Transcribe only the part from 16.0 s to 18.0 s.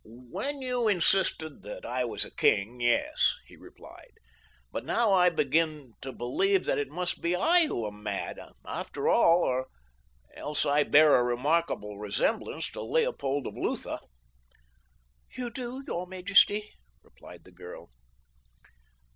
majesty," replied the girl.